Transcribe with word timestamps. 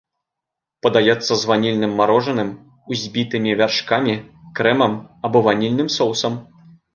Падаецца 0.85 1.33
з 1.41 1.49
ванільным 1.51 1.91
марожаным, 1.99 2.49
узбітымі 2.95 3.51
вяршкамі, 3.61 4.17
крэмам 4.61 4.93
або 5.31 5.37
ванільным 5.51 5.93
соусам. 5.99 6.33